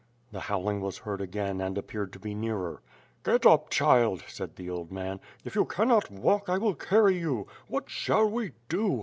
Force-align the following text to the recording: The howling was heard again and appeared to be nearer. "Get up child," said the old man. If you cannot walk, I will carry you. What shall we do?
The 0.31 0.39
howling 0.39 0.81
was 0.81 0.97
heard 0.97 1.21
again 1.21 1.61
and 1.61 1.77
appeared 1.77 2.11
to 2.13 2.19
be 2.19 2.33
nearer. 2.33 2.81
"Get 3.23 3.45
up 3.45 3.69
child," 3.69 4.23
said 4.27 4.55
the 4.55 4.67
old 4.67 4.91
man. 4.91 5.19
If 5.45 5.53
you 5.53 5.63
cannot 5.63 6.09
walk, 6.09 6.49
I 6.49 6.57
will 6.57 6.73
carry 6.73 7.19
you. 7.19 7.45
What 7.67 7.87
shall 7.87 8.27
we 8.27 8.53
do? 8.67 8.99